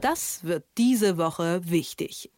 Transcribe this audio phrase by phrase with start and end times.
[0.00, 2.30] Das wird diese Woche wichtig.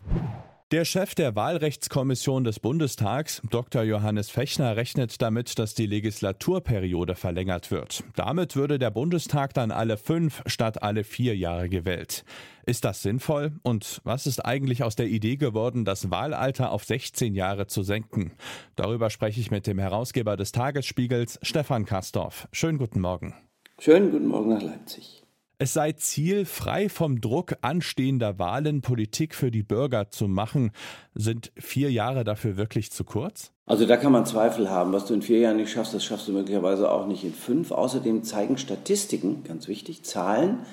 [0.73, 3.83] Der Chef der Wahlrechtskommission des Bundestags, Dr.
[3.83, 8.03] Johannes Fechner, rechnet damit, dass die Legislaturperiode verlängert wird.
[8.17, 12.25] Damit würde der Bundestag dann alle fünf statt alle vier Jahre gewählt.
[12.65, 13.53] Ist das sinnvoll?
[13.63, 18.33] Und was ist eigentlich aus der Idee geworden, das Wahlalter auf 16 Jahre zu senken?
[18.75, 22.49] Darüber spreche ich mit dem Herausgeber des Tagesspiegels, Stefan Kastorf.
[22.51, 23.35] Schönen guten Morgen.
[23.79, 25.22] Schönen guten Morgen nach Leipzig.
[25.63, 30.73] Es sei Ziel, frei vom Druck anstehender Wahlen Politik für die Bürger zu machen.
[31.15, 33.53] Sind vier Jahre dafür wirklich zu kurz?
[33.65, 34.93] Also da kann man Zweifel haben.
[34.93, 37.71] Was du in vier Jahren nicht schaffst, das schaffst du möglicherweise auch nicht in fünf.
[37.71, 40.67] Außerdem zeigen Statistiken, ganz wichtig, Zahlen,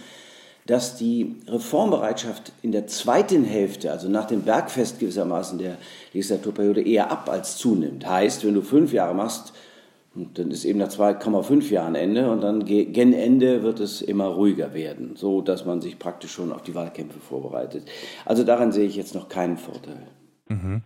[0.65, 5.77] dass die Reformbereitschaft in der zweiten Hälfte, also nach dem Bergfest gewissermaßen der
[6.13, 8.09] Legislaturperiode, eher ab als zunimmt.
[8.09, 9.53] Heißt, wenn du fünf Jahre machst,
[10.15, 14.27] und dann ist eben nach 2,5 Jahren Ende und dann gen Ende wird es immer
[14.27, 17.83] ruhiger werden, so dass man sich praktisch schon auf die Wahlkämpfe vorbereitet.
[18.25, 20.07] Also daran sehe ich jetzt noch keinen Vorteil.
[20.47, 20.81] Mhm.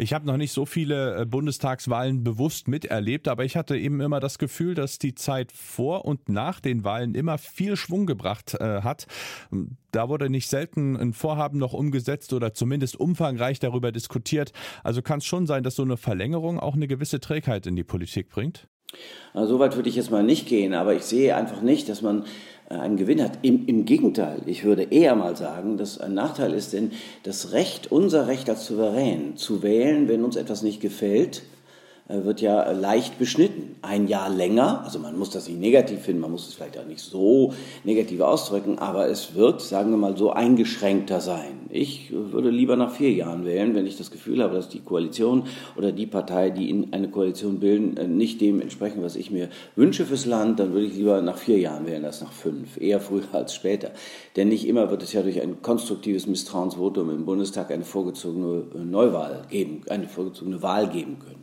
[0.00, 4.18] Ich habe noch nicht so viele äh, Bundestagswahlen bewusst miterlebt, aber ich hatte eben immer
[4.18, 8.80] das Gefühl, dass die Zeit vor und nach den Wahlen immer viel Schwung gebracht äh,
[8.80, 9.06] hat.
[9.90, 14.52] Da wurde nicht selten ein Vorhaben noch umgesetzt oder zumindest umfangreich darüber diskutiert.
[14.82, 17.84] Also kann es schon sein, dass so eine Verlängerung auch eine gewisse Trägheit in die
[17.84, 18.68] Politik bringt?
[19.32, 22.02] Also, so weit würde ich jetzt mal nicht gehen, aber ich sehe einfach nicht, dass
[22.02, 22.24] man
[22.68, 23.38] äh, einen Gewinn hat.
[23.42, 27.92] Im, Im Gegenteil, ich würde eher mal sagen, dass ein Nachteil ist, denn das Recht,
[27.92, 31.42] unser Recht als Souverän zu wählen, wenn uns etwas nicht gefällt,
[32.12, 33.76] wird ja leicht beschnitten.
[33.82, 36.86] Ein Jahr länger, also man muss das nicht negativ finden, man muss es vielleicht auch
[36.86, 41.68] nicht so negativ ausdrücken, aber es wird, sagen wir mal, so eingeschränkter sein.
[41.70, 45.44] Ich würde lieber nach vier Jahren wählen, wenn ich das Gefühl habe, dass die Koalition
[45.76, 49.48] oder die Partei, die in eine Koalition bilden, äh, nicht dem entsprechen, was ich mir
[49.76, 53.00] wünsche fürs Land, dann würde ich lieber nach vier Jahren wählen als nach fünf, eher
[53.00, 53.92] früher als später.
[54.36, 59.42] Denn nicht immer wird es ja durch ein konstruktives Misstrauensvotum im Bundestag eine vorgezogene Neuwahl
[59.48, 61.39] geben, eine vorgezogene Wahl geben können.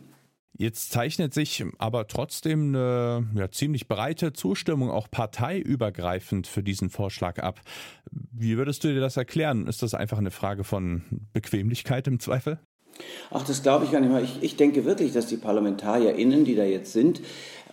[0.60, 7.38] Jetzt zeichnet sich aber trotzdem eine ja, ziemlich breite Zustimmung, auch parteiübergreifend für diesen Vorschlag
[7.38, 7.60] ab.
[8.10, 9.68] Wie würdest du dir das erklären?
[9.68, 12.58] Ist das einfach eine Frage von Bequemlichkeit im Zweifel?
[13.30, 14.24] Ach, das glaube ich gar nicht mal.
[14.24, 17.20] Ich, ich denke wirklich, dass die ParlamentarierInnen, die da jetzt sind,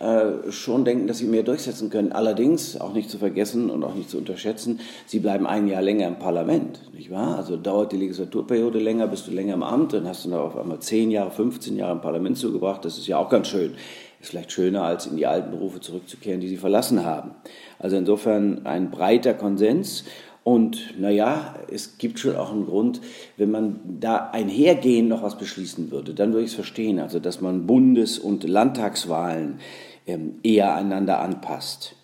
[0.00, 2.12] äh, schon denken, dass sie mehr durchsetzen können.
[2.12, 6.06] Allerdings, auch nicht zu vergessen und auch nicht zu unterschätzen, sie bleiben ein Jahr länger
[6.06, 7.38] im Parlament, nicht wahr?
[7.38, 10.56] Also dauert die Legislaturperiode länger, bist du länger im Amt, dann hast du da auf
[10.56, 12.84] einmal 10 Jahre, 15 Jahre im Parlament zugebracht.
[12.84, 13.72] Das ist ja auch ganz schön.
[14.20, 17.32] Ist vielleicht schöner, als in die alten Berufe zurückzukehren, die sie verlassen haben.
[17.78, 20.04] Also insofern ein breiter Konsens.
[20.46, 23.00] Und naja, es gibt schon auch einen Grund,
[23.36, 27.00] wenn man da einhergehend noch was beschließen würde, dann würde ich es verstehen.
[27.00, 29.58] Also, dass man Bundes- und Landtagswahlen
[30.06, 31.96] ähm, eher einander anpasst,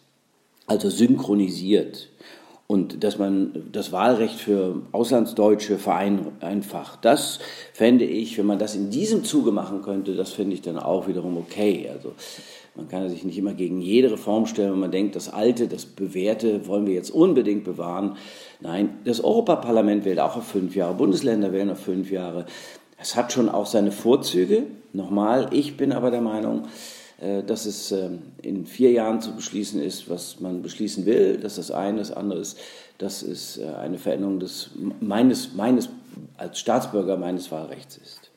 [0.66, 2.08] also synchronisiert.
[2.72, 7.04] Und dass man das Wahlrecht für Auslandsdeutsche vereinfacht.
[7.04, 7.38] Das
[7.74, 11.06] fände ich, wenn man das in diesem Zuge machen könnte, das fände ich dann auch
[11.06, 11.90] wiederum okay.
[11.92, 12.12] Also
[12.74, 15.84] man kann sich nicht immer gegen jede Reform stellen, wenn man denkt, das Alte, das
[15.84, 18.16] Bewährte wollen wir jetzt unbedingt bewahren.
[18.62, 22.46] Nein, das Europaparlament wählt auch auf fünf Jahre, Bundesländer wählen auf fünf Jahre.
[22.98, 24.62] Es hat schon auch seine Vorzüge.
[24.94, 26.62] Nochmal, ich bin aber der Meinung,
[27.46, 31.38] dass es ähm, in vier Jahren zu beschließen ist, was man beschließen will.
[31.38, 31.98] Das ist das eine.
[31.98, 32.58] Das andere ist,
[32.98, 35.88] dass es äh, eine Veränderung des, meines, meines,
[36.36, 38.30] als Staatsbürger meines Wahlrechts ist.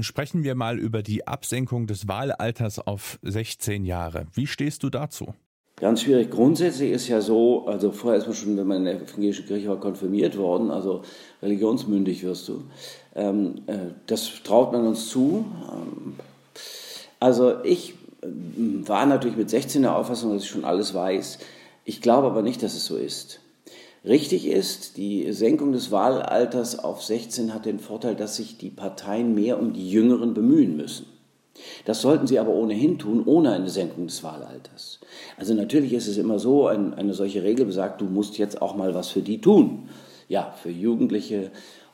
[0.00, 4.26] Sprechen wir mal über die Absenkung des Wahlalters auf 16 Jahre.
[4.34, 5.34] Wie stehst du dazu?
[5.76, 6.30] Ganz schwierig.
[6.30, 9.68] Grundsätzlich ist ja so, also vorher ist man schon, wenn man in der evangelischen Kirche
[9.68, 11.02] war, konfirmiert worden, also
[11.40, 12.64] religionsmündig wirst du.
[13.14, 15.46] Ähm, äh, das traut man uns zu.
[15.72, 16.14] Ähm,
[17.20, 21.38] also ich äh, war natürlich mit 16 der Auffassung, dass ich schon alles weiß.
[21.84, 23.40] Ich glaube aber nicht, dass es so ist.
[24.04, 29.34] Richtig ist, die Senkung des Wahlalters auf 16 hat den Vorteil, dass sich die Parteien
[29.34, 31.06] mehr um die Jüngeren bemühen müssen.
[31.84, 35.00] Das sollten sie aber ohnehin tun, ohne eine Senkung des Wahlalters.
[35.36, 38.94] Also natürlich ist es immer so, eine solche Regel besagt, du musst jetzt auch mal
[38.94, 39.88] was für die tun.
[40.28, 41.50] Ja, für Jugendliche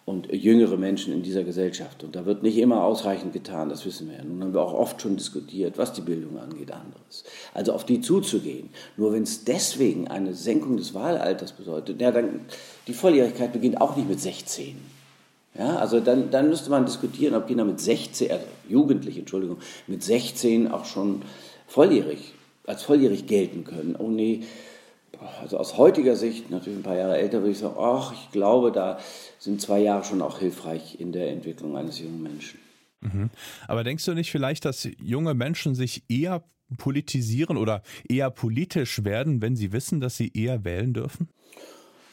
[0.06, 2.04] und jüngere Menschen in dieser Gesellschaft.
[2.04, 4.24] Und da wird nicht immer ausreichend getan, das wissen wir ja.
[4.24, 7.24] Nun haben wir auch oft schon diskutiert, was die Bildung angeht, anderes.
[7.54, 8.68] Also auf die zuzugehen.
[8.98, 12.40] Nur wenn es deswegen eine Senkung des Wahlalters bedeutet, ja, dann
[12.86, 14.76] die Volljährigkeit beginnt auch nicht mit 16.
[15.56, 20.02] Ja, also dann, dann müsste man diskutieren, ob Kinder mit 16, also Jugendliche, Entschuldigung, mit
[20.02, 21.22] 16 auch schon
[21.66, 22.34] volljährig,
[22.66, 23.96] als volljährig gelten können.
[23.96, 24.42] Oh nee,
[25.40, 28.72] also aus heutiger Sicht, natürlich ein paar Jahre älter, würde ich sagen, ach, ich glaube,
[28.72, 28.98] da
[29.38, 32.60] sind zwei Jahre schon auch hilfreich in der Entwicklung eines jungen Menschen.
[33.00, 33.30] Mhm.
[33.68, 36.44] Aber denkst du nicht vielleicht, dass junge Menschen sich eher
[36.78, 41.28] politisieren oder eher politisch werden, wenn sie wissen, dass sie eher wählen dürfen?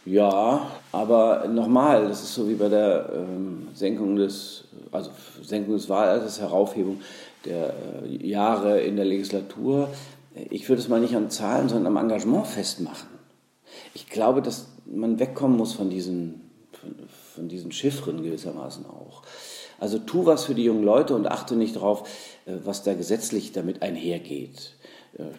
[0.06, 5.12] Ja, aber nochmal, das ist so wie bei der ähm, Senkung des, also
[5.44, 7.02] Senkung des Wahlalters, Heraufhebung
[7.46, 9.90] der äh, Jahre in der Legislatur.
[10.50, 13.10] Ich würde es mal nicht an Zahlen, sondern am Engagement festmachen.
[13.94, 16.42] Ich glaube, dass man wegkommen muss von diesen,
[17.36, 19.24] von, diesen Chiffren gewissermaßen auch.
[19.80, 22.08] Also tu was für die jungen Leute und achte nicht darauf,
[22.46, 24.76] äh, was da gesetzlich damit einhergeht.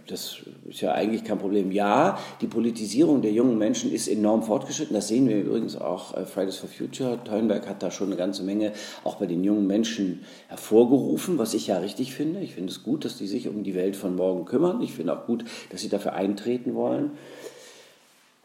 [0.06, 0.36] Das
[0.68, 1.72] ist ja eigentlich kein Problem.
[1.72, 4.94] Ja, die Politisierung der jungen Menschen ist enorm fortgeschritten.
[4.94, 6.14] Das sehen wir übrigens auch.
[6.14, 8.72] Äh, Fridays for Future, Thunberg hat da schon eine ganze Menge
[9.02, 12.40] auch bei den jungen Menschen hervorgerufen, was ich ja richtig finde.
[12.40, 14.82] Ich finde es gut, dass die sich um die Welt von morgen kümmern.
[14.82, 17.12] Ich finde auch gut, dass sie dafür eintreten wollen.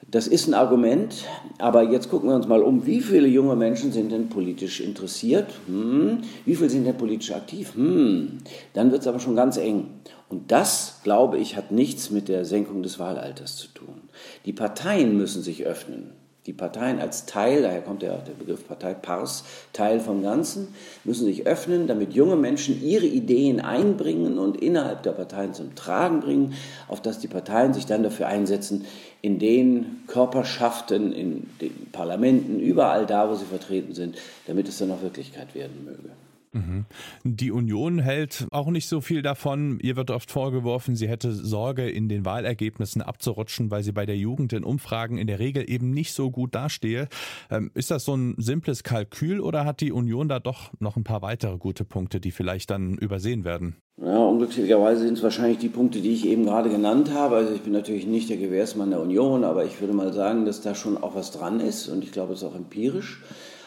[0.09, 1.25] Das ist ein Argument,
[1.57, 5.51] aber jetzt gucken wir uns mal um, wie viele junge Menschen sind denn politisch interessiert?
[5.65, 6.19] Hm.
[6.45, 7.73] Wie viele sind denn politisch aktiv?
[7.75, 8.37] Hm.
[8.73, 9.87] Dann wird es aber schon ganz eng.
[10.29, 14.09] Und das, glaube ich, hat nichts mit der Senkung des Wahlalters zu tun.
[14.45, 16.13] Die Parteien müssen sich öffnen
[16.47, 19.43] die Parteien als Teil, daher kommt der, der Begriff Partei Pars,
[19.73, 20.69] Teil vom Ganzen,
[21.03, 26.21] müssen sich öffnen, damit junge Menschen ihre Ideen einbringen und innerhalb der Parteien zum Tragen
[26.21, 26.53] bringen,
[26.87, 28.85] auf dass die Parteien sich dann dafür einsetzen,
[29.21, 34.91] in den Körperschaften, in den Parlamenten, überall da, wo sie vertreten sind, damit es dann
[34.91, 36.11] auch Wirklichkeit werden möge.
[36.53, 36.85] Mhm.
[37.23, 39.79] Die Union hält auch nicht so viel davon.
[39.81, 44.17] Ihr wird oft vorgeworfen, sie hätte Sorge, in den Wahlergebnissen abzurutschen, weil sie bei der
[44.17, 47.07] Jugend in Umfragen in der Regel eben nicht so gut dastehe.
[47.49, 51.03] Ähm, ist das so ein simples Kalkül oder hat die Union da doch noch ein
[51.03, 53.75] paar weitere gute Punkte, die vielleicht dann übersehen werden?
[53.99, 57.37] Ja, unglücklicherweise sind es wahrscheinlich die Punkte, die ich eben gerade genannt habe.
[57.37, 60.61] Also ich bin natürlich nicht der Gewährsmann der Union, aber ich würde mal sagen, dass
[60.61, 63.23] da schon auch was dran ist und ich glaube, es ist auch empirisch.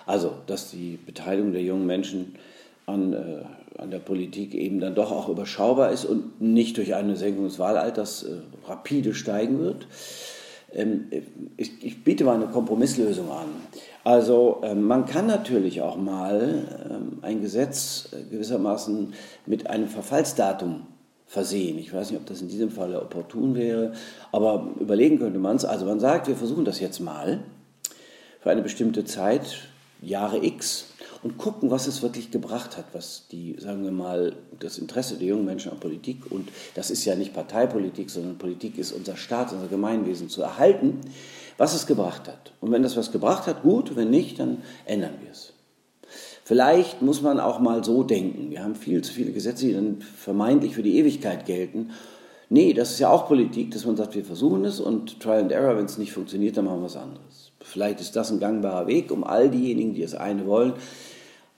[0.06, 2.34] Also, dass die Beteiligung der jungen Menschen
[2.90, 7.16] an, äh, an der Politik eben dann doch auch überschaubar ist und nicht durch eine
[7.16, 9.86] Senkung des Wahlalters äh, rapide steigen wird.
[10.72, 11.06] Ähm,
[11.56, 13.48] ich, ich, biete mal eine Kompromisslösung an.
[14.04, 19.12] Also ähm, man kann natürlich auch mal ähm, ein Gesetz äh, gewissermaßen
[19.46, 20.86] mit einem Verfallsdatum
[21.26, 21.78] versehen.
[21.78, 23.92] Ich weiß nicht, ob das in diesem Fall opportun wäre,
[24.32, 25.64] aber überlegen könnte man es.
[25.64, 27.40] Also man sagt, wir versuchen das jetzt mal
[28.40, 29.68] für eine bestimmte Zeit,
[30.02, 30.86] Jahre X,
[31.22, 35.28] und gucken, was es wirklich gebracht hat, was die, sagen wir mal, das Interesse der
[35.28, 39.52] jungen Menschen an Politik und das ist ja nicht Parteipolitik, sondern Politik ist unser Staat,
[39.52, 41.00] unser Gemeinwesen zu erhalten,
[41.58, 42.52] was es gebracht hat.
[42.60, 45.52] Und wenn das was gebracht hat, gut, wenn nicht, dann ändern wir es.
[46.42, 48.50] Vielleicht muss man auch mal so denken.
[48.50, 51.90] Wir haben viel zu viele Gesetze, die dann vermeintlich für die Ewigkeit gelten.
[52.48, 55.52] Nee, das ist ja auch Politik, dass man sagt, wir versuchen es und Trial and
[55.52, 57.52] Error, wenn es nicht funktioniert, dann machen wir was anderes.
[57.60, 60.72] Vielleicht ist das ein gangbarer Weg, um all diejenigen, die das eine wollen,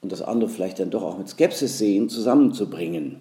[0.03, 3.21] und das andere vielleicht dann doch auch mit Skepsis sehen, zusammenzubringen.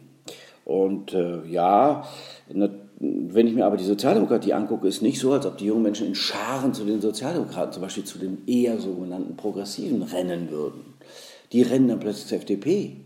[0.65, 2.03] Und äh, ja,
[2.49, 6.07] wenn ich mir aber die Sozialdemokratie angucke, ist nicht so, als ob die jungen Menschen
[6.07, 10.93] in Scharen zu den Sozialdemokraten, zum Beispiel zu den eher sogenannten Progressiven, rennen würden.
[11.51, 12.97] Die rennen dann plötzlich zur FDP.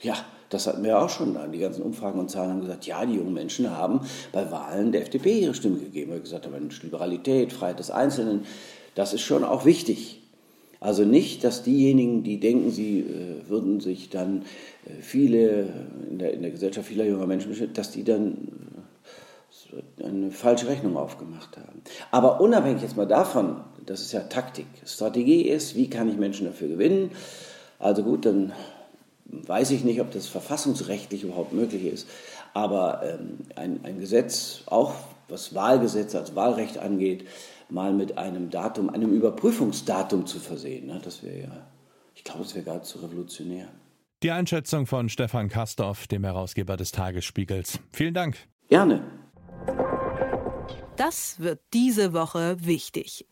[0.00, 0.14] Ja,
[0.50, 1.36] das hatten wir auch schon.
[1.52, 4.00] Die ganzen Umfragen und Zahlen haben gesagt, ja, die jungen Menschen haben
[4.32, 6.10] bei Wahlen der FDP ihre Stimme gegeben.
[6.10, 8.44] Wir haben gesagt, Mensch, Liberalität, Freiheit des Einzelnen,
[8.94, 10.17] das ist schon auch wichtig.
[10.80, 14.42] Also nicht, dass diejenigen, die denken, sie äh, würden sich dann
[14.86, 15.68] äh, viele,
[16.08, 18.48] in der, in der Gesellschaft vieler junger Menschen, dass die dann
[20.00, 21.82] äh, eine falsche Rechnung aufgemacht haben.
[22.12, 24.66] Aber unabhängig jetzt mal davon, das ist ja Taktik.
[24.86, 27.10] Strategie ist, wie kann ich Menschen dafür gewinnen?
[27.80, 28.52] Also gut, dann
[29.24, 32.06] weiß ich nicht, ob das verfassungsrechtlich überhaupt möglich ist.
[32.54, 34.94] Aber ähm, ein, ein Gesetz, auch
[35.28, 37.26] was Wahlgesetze als Wahlrecht angeht,
[37.68, 40.86] mal mit einem Datum, einem Überprüfungsdatum zu versehen.
[40.86, 41.00] Ne?
[41.02, 41.66] Das wäre ja,
[42.14, 43.68] ich glaube, das wäre geradezu revolutionär.
[44.22, 47.78] Die Einschätzung von Stefan Kastorf, dem Herausgeber des Tagesspiegels.
[47.92, 48.36] Vielen Dank.
[48.68, 49.04] Gerne.
[50.96, 53.24] Das wird diese Woche wichtig.